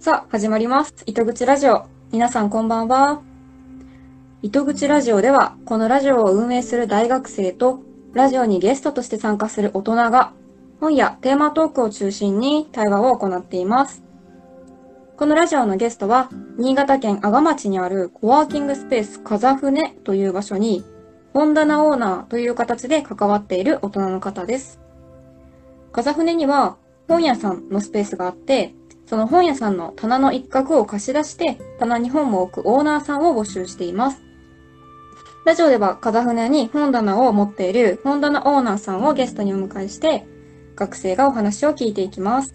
[0.00, 0.94] さあ、始まります。
[1.04, 1.84] 糸口ラジオ。
[2.10, 3.20] 皆さんこんばんは。
[4.40, 7.82] 糸口ラジオでは、このラジオを運営する大学生と、
[8.14, 10.32] ラジオにゲストとして参加する大人が、
[10.80, 14.02] 本やテーマトークを中心に対話を行っています。
[15.18, 20.82] このラジオのゲストは、新潟県阿賀町にあるコワーキングスペース風船という場所に、
[21.34, 24.80] 本棚オーナーという形で関わっている大人の方です。
[25.92, 28.74] 風船には本屋さんのスペースがあって、
[29.10, 34.22] その本屋さんの棚の一角を貸し出して、棚に本を置くオーナーさんを募集しています。
[35.44, 40.28] ラジオでは風船に本棚を持っている本棚オーナーさんをゲストにお迎えして、
[40.76, 42.54] 学生がお話を聞いていきます。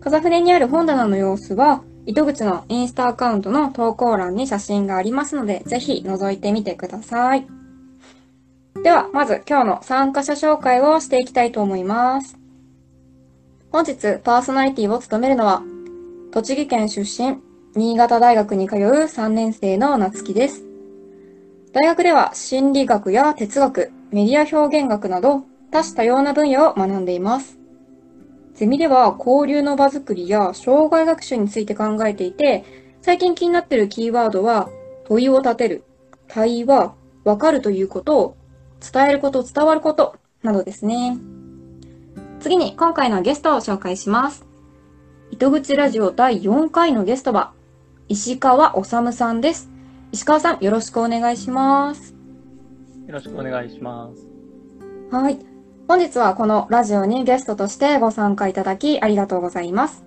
[0.00, 7.44] 風船にある本棚の様子は、糸口のインスタアカウントの投稿欄に写真がありますので、ぜひ覗いてみてください。
[8.84, 12.43] では、まず今日の参加者紹介をしていきたいと思います。
[13.74, 15.64] 本日パーソナリティを務めるのは、
[16.30, 17.38] 栃木県出身、
[17.74, 20.62] 新潟大学に通う3年生の夏希です。
[21.72, 27.58] 大学では心理学や哲学、メディア表現学など多種多様な分野を学んでいます。
[28.54, 32.62] ゼミでは交流の場作りや障害学習について考えていて、
[33.02, 34.70] 最近気になっているキーワードは
[35.08, 35.82] 問いを立てる、
[36.28, 38.36] 対話、わかるということを、
[38.92, 41.18] 伝えること、伝わることなどですね。
[42.44, 44.44] 次に今回のゲストを紹介します。
[45.30, 47.54] 糸口ラジオ第4回のゲストは
[48.06, 49.70] 石川治さんです。
[50.12, 52.14] 石川さんよろしくお願いします。
[53.06, 54.26] よろしくお願いします。
[55.10, 55.38] はい。
[55.88, 60.04] 本日はこのラジオにゲストとしてご参加いただきありがとうございます。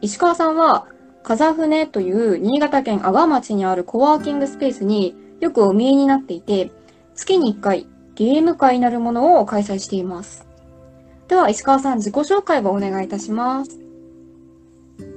[0.00, 0.88] 石川さんは、
[1.22, 6.72] 風船という新潟県阿賀町にあるコワーキングスペースによくお見えになっていて、
[7.14, 7.86] 月に1回
[8.16, 10.44] ゲーム会なるものを開催しています。
[11.28, 13.80] では石川さん自己紹介をお願いいたします。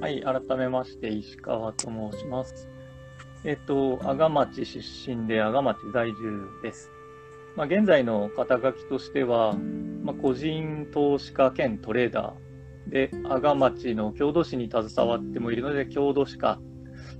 [0.00, 2.68] はい、改めまして石川と申します。
[3.44, 4.80] えっと、阿賀町出
[5.16, 6.90] 身で阿賀町在住です。
[7.56, 9.54] まあ、現在の肩書きとしては、
[10.02, 16.58] まあ、個人投資家兼トレーダーで、阿賀町の郷土史に携わってもいるので、郷土史家。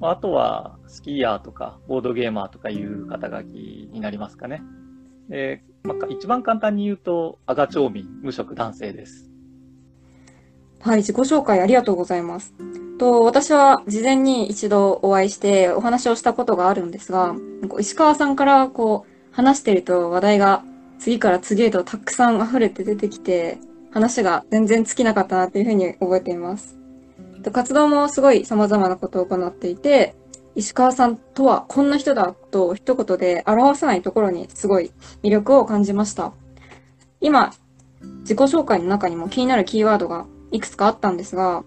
[0.01, 4.63] まあ、あとは、スキーヤーとか、ボードゲーマーとかいう肩書きになりますかね。
[5.31, 9.31] で、まあ、一番簡単に言うと、阿賀町民、無職男性です。
[10.81, 12.53] はい、自己紹介ありがとうございます。
[12.99, 17.35] と、私は事前に一度お会いしてお話をしたことがあるんですが、
[17.79, 20.65] 石川さんからこう話してると話題が
[20.99, 23.59] 次から次へとたくさん溢れて出てきて、
[23.93, 26.77] 話が全然尽きなかったなっていうふうに覚えています。
[27.53, 30.15] 活動もすごい様々なことを行っていて、
[30.61, 36.33] 石川さんとはこんな人だと一言で表さないところにすごい魅力を感じました。
[37.23, 37.53] 今、
[38.21, 41.65] 自己紹介の中にも気になるキーワードがいくつかあったんですが、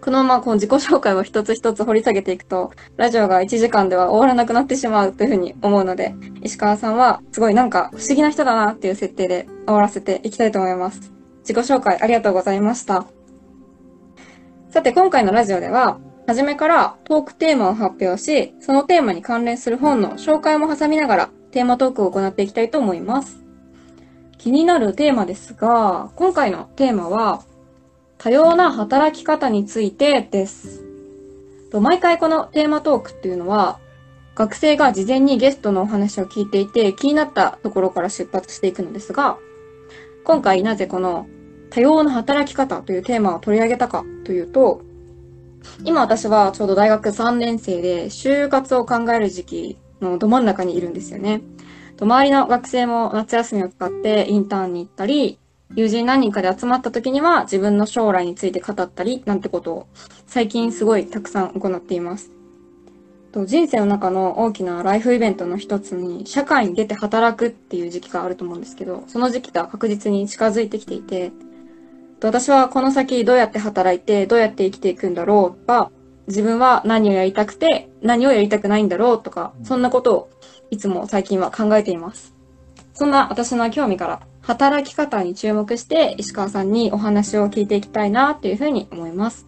[0.00, 11.12] このままこう自己紹介を一つ一つ掘り下げていくと、ラジオが1時間では終わらなくなってしまうというふうに思うので、石川さんはすごいなんか不思議な人だなっていう設定で終わらせていきたいと思います。
[11.42, 13.06] 自己紹介ありがとうございました。
[14.70, 23.42] さて今回のラジオでは、初めからトークテーマを発表し、そのテーマに関連する本の紹介も挟みながらテーマトークを行っていきたいと思います。
[24.36, 27.44] 気になるテーマですが、今回のテーマは、
[28.18, 30.84] 多様な働き方についてです。
[31.72, 33.78] 毎回このテーマトークっていうのは、
[34.34, 39.38] 学生が事前にゲストのお話を聞いていて気になったところから出発していくのですが、
[40.24, 41.26] 今回なぜこの
[41.70, 44.82] 多様な働き方というテーマを取り上げたかというと、
[45.84, 51.42] 今私はちょうど大学3年生で就活を考える時期のど真ん中にいるんですよね。
[52.00, 55.38] 周りの学生も夏休みを使ってインターンに行ったり、
[55.74, 59.86] 友人何人かで集まった時には自分の将来について語ったりなんてことを
[60.26, 62.30] 最近すごいたくさん行っています。
[63.46, 71.30] 人生の中の大きなライフイベントの一つに社会に出て働くっていう時期があると思うんですけど、その時期が確実に近づいてきていて、
[72.20, 75.90] 私はこの先どうやって働いてどうやって生きていくんだろうとか、
[76.26, 80.30] 自分は何をやりたくて何をやりたくないんだろうとか、そんなことを
[80.70, 82.34] いつも最近は考えています。
[82.92, 89.46] そんな私の興味から働き方に注目して石川さんにお話を聞いていきたいなっていうふうに思います。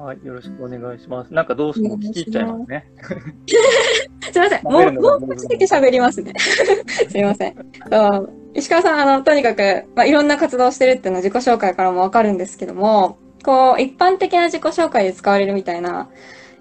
[0.00, 1.32] はい、よろしくお願いします。
[1.32, 2.86] なんかどうしても聞き入っちゃいますね。
[4.32, 4.64] すいません。
[4.64, 6.32] もう、もう少しだけ喋りますね。
[7.10, 7.54] すいません。
[7.90, 16.08] と石川さん、あの、とにかく、まあ、いろんな活動をしてるっていうのは自己紹介からもわかるんですけども、こう、一般的な自己紹介で使われるみたいな、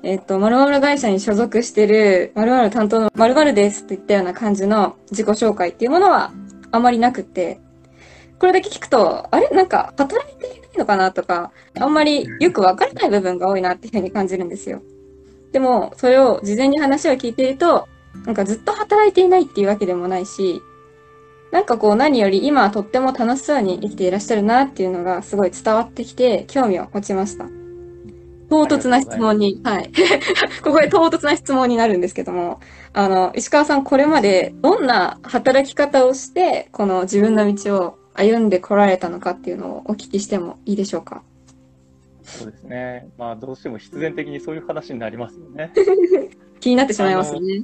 [0.03, 6.31] えっと、〇〇会社に所属してる、〇〇担当の〇〇ですといったような感じの自己紹介っていうものは
[6.71, 7.59] あまりなくって、
[8.39, 9.49] これだけ聞くと、あれ？
[9.49, 14.81] なんか働いていないのかなとか、あんまりよくわからない部分が多いなっていうふうに感じるんですよ。
[15.51, 17.87] でも、それを事前に話を聞いていると、
[18.25, 20.61] なんかずっと働いていないっていうわけでもないし、
[21.51, 27.45] なんかこう何より今はとっても楽しそうに生きていらっしゃるなっていうのがすごい伝わってきて興味を持ちました。
[28.49, 29.91] 唐突な質問に、はい。
[30.63, 32.59] ここで唐突な質問になるんですけども、
[32.93, 41.23] あの、石川さんこれまでどんな働き方をして、この自分の道を歩んでこられたのかっていうのをお聞きしてもいいでしょうか？
[42.23, 43.07] そうですね。
[43.17, 45.71] まあどうしても必然的にそういう話になりますよね。
[46.59, 47.63] 気になってしまいますね。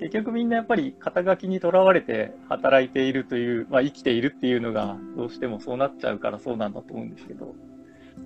[0.00, 7.54] 結局みんなやっぱり肩書きにとらわれて働いているという、まあ、生きているっていうのがどうしてもそうなっちゃうからそうなんだと思うんですけど、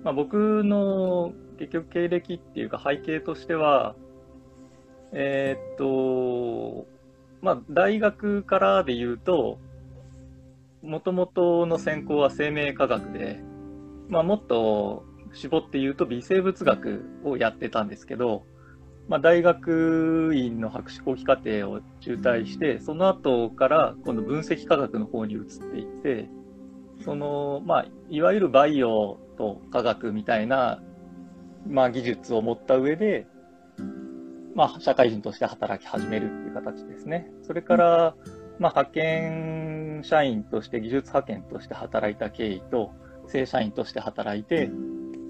[0.03, 3.95] まあ、僕の結局経歴っていうか背景としては、
[5.11, 6.87] えー、っと、
[7.41, 9.59] まあ、大学からで言うと、
[10.85, 13.39] もともとの専攻は生命科学で、
[14.07, 18.43] まあ、もっと絞って言うと微生物学をやってたんですけど、
[19.07, 26.29] まあ、大学院の博士後期課程を中退して、その後から今度分析科学の方に移っていって、
[27.03, 30.81] その、まあ、いわゆるバイオと科学みたいな、
[31.67, 33.27] まあ、技術を持った上で、
[34.55, 37.29] まあ、社会人として働き始めるっていう形ですね。
[37.43, 38.15] それから、
[38.59, 39.64] まあ、派遣
[40.05, 42.91] 社員として技術派遣として働いた経緯と、
[43.27, 44.69] 正社員として働いて、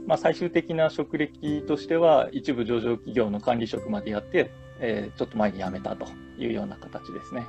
[0.06, 6.06] まあ、最終的な職歴としては、一部上場企業の管理職までやって、えー、ちょっと前に辞めたと
[6.38, 7.48] いうような形ですね。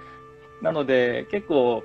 [0.62, 1.82] なので、結構、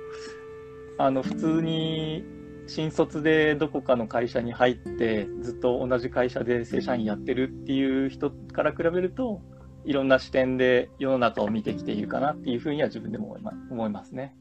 [0.98, 2.24] あの、普通に
[2.66, 9.42] 新卒でどこかの会社に入って、ずっと同じ会社で正社員やってるっていう人から比べると、
[9.84, 13.36] いろんな視点で世の中を見てきているかなっていうふうには自分でも
[13.70, 14.34] 思いますね。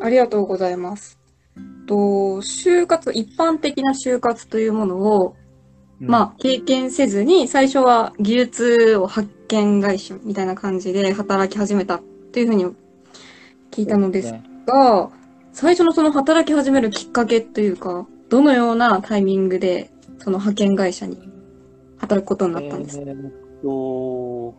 [0.00, 1.18] ありがとうございます。
[1.86, 1.94] と、
[2.42, 5.36] 就活、一般的な就活というものを、
[6.00, 12.66] うん、まあ、経験せずに、最初は技術を発見会社みたいな感じで働き始めたっていうふうに
[13.70, 14.32] 聞いたのです
[14.66, 15.12] が、ね、
[15.52, 21.28] 最初のその働き始めるきっかけというか、どのようなタイミングで、その派遣会社に
[21.98, 24.54] 働くことになったんですか、えー、と、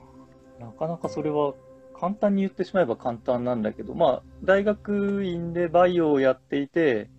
[0.60, 1.54] なかなかそれは
[2.00, 7.10] 簡単に言ってしまえば簡単なんだけど、まあ、大学院でバイオをやっていて、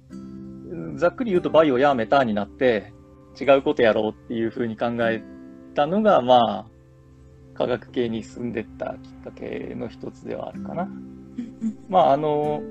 [0.95, 2.93] ざっくり言うとバイオやめたになって、
[3.41, 5.23] 違うことやろうっていうふうに考え
[5.75, 6.67] たのが、まあ、
[7.55, 10.89] 科学系に進んでったきっかけの一つではあるかな。
[11.89, 12.63] まあ、あの、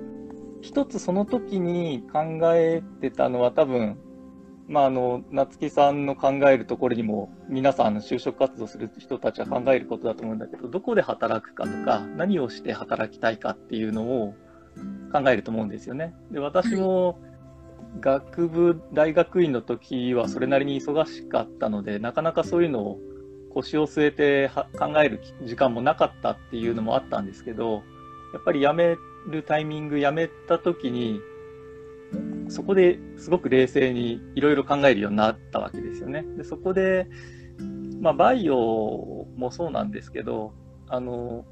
[0.61, 3.97] 一つその時に考えてたのは多分、
[4.69, 14.35] まあ、あの、夏木さんの考えるところにも、皆さん就職活動する人たちは考えることだと思うんだけど、どこで働くかとか、何をして働きたいかっていうのを
[15.11, 16.13] 考えると思うんですよね。
[16.31, 17.19] で、私も、
[17.99, 22.99] 学部、大学院の時はそれなりに忙しかったので、なかなかそういうのを
[23.51, 27.81] 腰を据えて考える時間もなかったっていうのもあったんですけど、
[28.33, 28.95] やっぱり辞め
[29.27, 31.19] るタイミング、辞めた時に、
[32.49, 36.23] そこですごく冷静にいろいろ考えるようになったわけですよね。
[36.37, 37.07] でそこで、
[38.01, 40.53] まあ、バイオもそうなんですけど、
[40.87, 41.45] あの、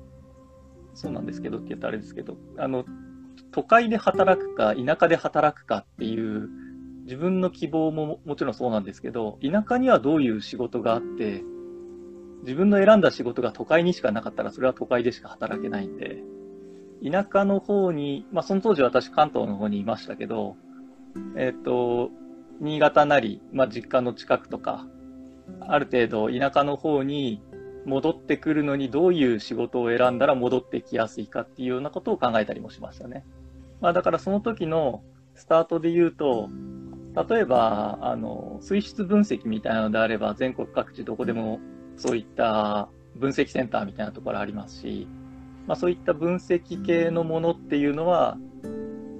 [0.93, 2.85] そうなんですけどって言ったらあれですけど、あの、
[3.51, 6.49] 都会で働くか、田舎で働くかっていう、
[7.03, 11.43] 自分の希望ももちろんそうなんですけど、田舎にはどういう仕事があって、
[12.41, 16.23] 自分の選んだ仕事が都会にしかなかったら、それは都会でしか働けないんで、
[17.03, 20.57] 田舎の方に、まあ、その当時私関東の方にいましたけど、
[21.35, 22.11] えっ、ー、と、
[22.59, 24.85] 新潟なり、まあ、実家の近くとか、
[25.61, 27.41] ある程度田舎の方に
[27.85, 33.23] 戻ってくるのにどういう仕事を選んだら戻ってきやすいかっていうようなことを考えたりもしましたね。
[33.79, 35.03] まあ、だからその時の
[35.35, 36.49] スタートで言うと、
[37.29, 41.59] 例えば、あの、水質分析みたいなのであれば、全国各地どこでも
[41.95, 45.07] そういった分析センターみたいなところありますし、
[45.65, 48.37] まあ、そういった分析系のものっていうのは、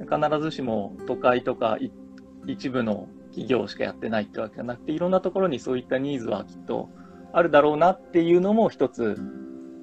[0.09, 1.77] 必ずしも都会とか
[2.45, 6.89] 一部の企業しかやってないってわけじゃなくて、いろんなところにそういったニーズはきっと
[7.33, 9.15] あるだろうなっていうのも一つ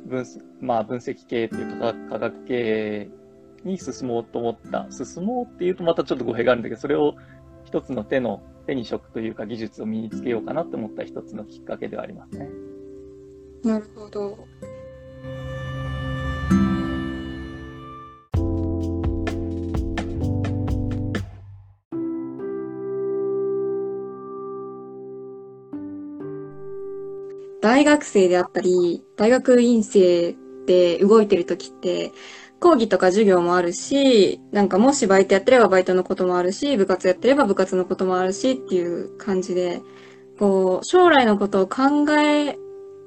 [0.07, 0.25] 分、
[0.61, 3.11] まあ、分析系っていうか科学系
[3.65, 4.87] に進もうと思った。
[4.91, 7.15] 進もうっていうとまたちょっと語弊があるんだけど、それを
[7.65, 12.49] 一つの手の、手に職というか技術を身につけようかなって思った一つのきっかけではありますね。
[13.63, 14.39] なるほど。
[27.75, 32.13] 大学生であったり、大学院生で動いてる時って、
[32.61, 39.83] 講義とか授業もあるし、なんかもしバイトやってればバイトのこともあるし、部活やってれば部活のこともあるしっていう感じで、
[40.39, 42.57] こう、将来のことを考え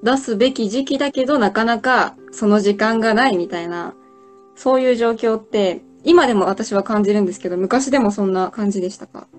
[0.03, 3.95] 出すべき時期だけど、なかなかその時間がないみたいな、
[4.55, 9.29] そういう状況って、今でも私は感じるんですけど、昔でもそんな感じでしたか？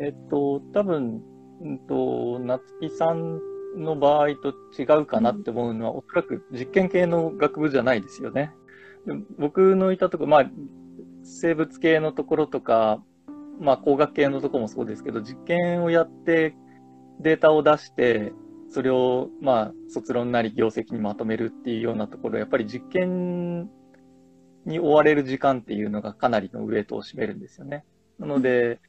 [0.00, 1.22] えっと、多分、
[1.62, 3.40] うんと、夏木さん
[3.76, 8.52] の場合と違うかなって思うのは、うん、おそらく実験系の学部じゃないですよね。
[9.38, 10.50] 僕のいたところ、まあ、
[11.22, 13.02] 生物系のところとか、
[13.60, 16.54] まあ、工学系のところもそうですけど、実験をやって
[17.20, 18.32] データを出して、
[18.70, 23.70] それを、まあ、卒論なり業績にまとめるっていうようなところ、やっぱり実験
[24.64, 27.84] に追われる時間っていうのがかなりのウエイトを占めるんですよね。
[28.18, 28.80] なので、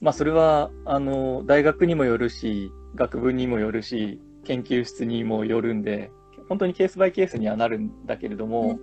[0.00, 6.10] まあ、それは、あの、大学にもよるし、学部にもよるし、研究室にもよるんで、
[6.48, 8.78] 本当にケースバイケースにはなるんだけれども、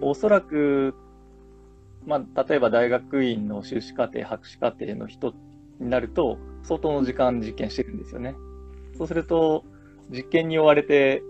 [0.00, 0.94] おそらく、
[2.06, 5.34] まあ、例えば大学院の修士課程、博士課程の人
[5.80, 8.34] になると、相当の時間実験してるんですよね。
[8.96, 9.64] そうすると、
[10.10, 11.22] 実験に追われて、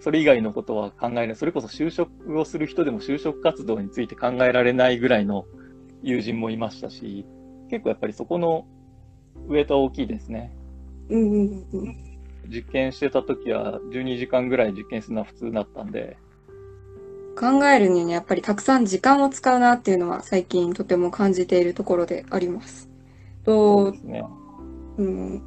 [0.00, 1.36] それ以外のことは考えない。
[1.36, 5.46] それこそ就職をする人でも就職活動について考えられないぐらいの
[6.02, 7.24] 友人もいましたし、
[7.70, 8.66] 結構やっぱりそこの
[9.48, 10.54] ウエイトは大きいですね。
[12.48, 16.16] 実験してた時は12時間ぐらい実験するのは普通だったんで。
[17.36, 22.88] 考えるにはやっぱりたくさん時間を使うなっていうのは最近とても感じているところであります。
[23.44, 24.24] と、そうですね。
[24.98, 25.42] うん。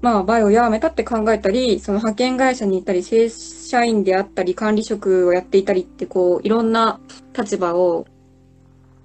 [0.00, 7.00] まあ、バイオやめたって考えたり、その派遣会社に行ったり、正社員であったり、管理職をやっていたりって、こう、いろんな
[7.36, 8.06] 立場を、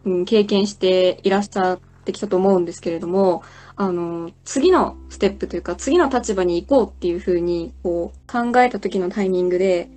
[0.05, 3.41] うん、経験していらっしゃってきたと思うんですけれども、
[3.75, 9.89] あの、次のステップというか、次の立場に行こうっていうふうに、こう、考えた時のタイミングで、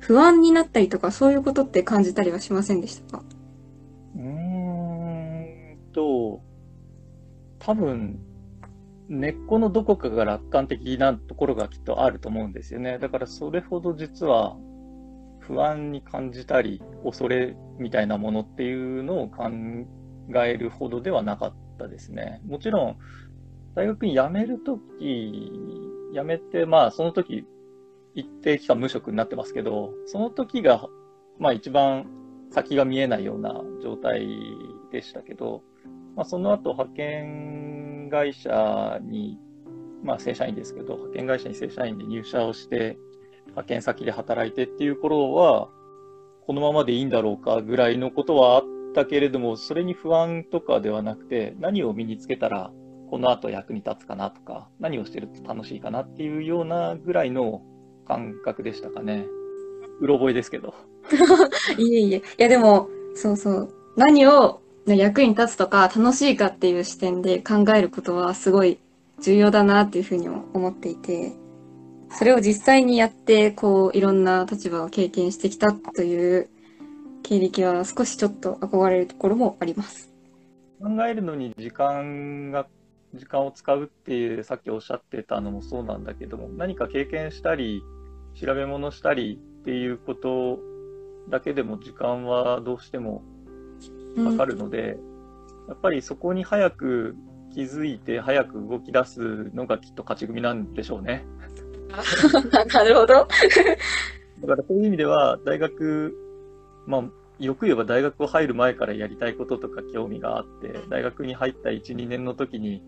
[0.00, 3.24] 不安になったりとか、そういうことって感じたりはしませんでしたか？
[4.16, 4.22] うー
[5.74, 6.40] んと、
[7.58, 8.18] 多分、
[9.08, 12.98] 根っこのどこかが楽観的なところがきっとあると思うんですよね。
[12.98, 14.56] だからそれほど実は
[15.38, 19.44] 不安に感じたり、恐れみたいなものっていうのを考
[20.44, 22.40] えるほどではなかっったですね。
[22.46, 22.96] もちろん、
[23.74, 25.52] 大学に辞めるとき、
[26.12, 27.44] 辞めて、まあその時、
[28.14, 30.88] 一定期間無職になってますけど、その時が、
[31.38, 32.06] まあ一番
[32.50, 34.26] 先が見えないような状態
[34.90, 35.62] でしたけど、
[36.16, 39.38] まあその後派遣会社に、
[40.02, 42.96] まあ正社員ですけど、派遣会社に正社員で入社をして、
[43.48, 45.68] 派遣先で働いてっていう頃は、
[46.46, 48.64] このままでいいんだろうかぐらいのことはあっ
[48.96, 52.72] たけれども、それに不安とかではなくて、何を身につけたら
[53.10, 57.62] この後役に立つかなとか、何をしてると楽しいかなっていうようなぐらいの
[58.08, 59.26] 感覚でしたかね。
[60.00, 60.74] うろ覚えですけど。
[61.78, 62.16] いえいえ。
[62.16, 63.74] いやでも、そうそう。
[63.96, 68.78] 何を役に立つとか楽しいかっていう視点で考えることはすごい
[69.22, 71.32] 重要だなっていうふうにも思っていて、
[72.10, 76.48] それを実際にやって、こう、いろんな立場を経験してきたという
[77.26, 80.12] 経歴は少しちょっと憧れるところもあります。
[80.80, 82.68] 考えるのに時間が、
[83.14, 87.82] 時間を使うっていう、さっきおっしゃってたのもそうなんだけども、何か経験したり、
[88.40, 90.60] 調べ物したりっていうこと
[91.28, 93.24] だけでも時間はどうしても
[94.16, 97.16] かかるので、うん、やっぱりそこに早く
[97.52, 101.24] 気づいて早く動き出すのがきっと勝ち組なんでしょうね。
[102.72, 103.26] なるほど。
[104.42, 106.14] だからそういう意味では大学、
[106.86, 107.04] まあ、
[107.38, 112.82] よく言えば大学を入る前からやりたいこととか興味があって、大学に入った1、2年の時に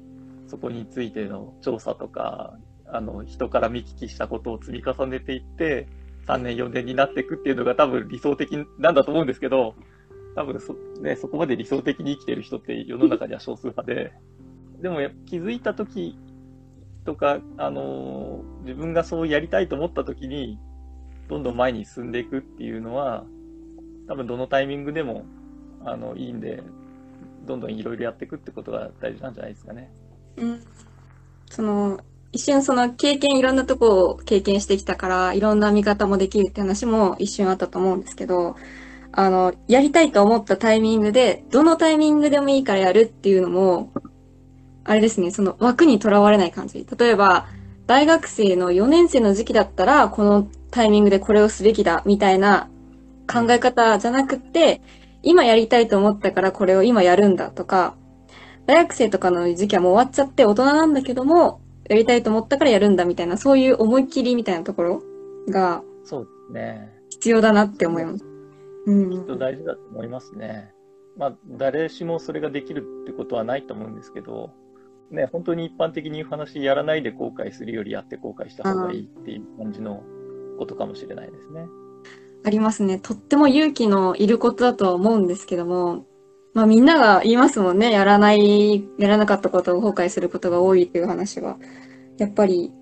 [0.47, 5.87] そこについての調査とか、あの、人から見聞きしたことを積み重ねていって、
[6.27, 9.75] 3年、4年になっていくっていうのが多分理想的なんだと思うんですけど、
[10.35, 14.13] 多分そ,、ね、そこまで理想的に生きてる人って世の中には少数派で、
[14.81, 16.17] でも気づいた時
[17.05, 20.59] とか、あのー、自分がそうやりたいと思った時に、
[21.29, 23.25] どんどん前に進んでいくっていうのは、
[24.09, 25.25] 多分どのタイミングでも、
[25.85, 26.63] あの、いいんで、
[27.47, 29.91] どんどんいろいろやっていくってことが大事なんじゃないですかね。
[30.37, 30.63] うん。
[31.51, 32.01] その、
[32.33, 38.57] 一瞬その経験、いろんなとこを経験してきたから、いろんな見方もできるって話も一瞬あったと思うんですけど、
[39.13, 43.93] あの、やりたいと思ったタイミングで、どのタイミングでもいいからやるっていうのも、
[44.85, 46.87] あれですね、その枠にとらわれない感じ。
[46.99, 47.47] 例えば、
[47.87, 52.69] 大学生の4年生の時期だったら、このタイミングでこれをすべきだ、みたいな
[53.31, 54.81] 考え方じゃなくて、
[55.23, 57.97] 今やりたいと思ったからこれを今やるんだとか、
[58.67, 65.03] 大学生とかの時期はもう終わっちゃって大人なんだけども、やりたいと思ったからやるんだみたいな、そういう思い切りみたいなところ
[65.49, 66.93] が、そうですね。
[67.11, 68.25] 必要だなって思います。
[68.87, 69.11] うん。
[69.11, 70.73] きっと大事だと思いますね。
[71.17, 74.51] まあ、誰しもそれができるってことはないと思うんですけど、
[75.11, 80.03] ね、本当に一般的に言う話、やらないで後悔するよりやって後悔した方がいいっていう感じの
[80.59, 81.67] ことかもしれないですね。
[82.45, 82.99] ありますね。
[82.99, 86.07] とっても勇気のいることだとは思うんですけども、
[86.55, 87.91] まあみんなが言いますもんね。
[87.91, 91.59] やらない、やらなかったことを後悔することが多いっていう話は。
[92.19, 92.73] やっぱり、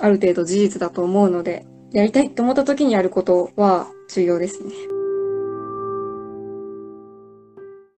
[0.00, 4.91] ある程度事実だと思うので、やりたいと思った時にやることは重要ですね。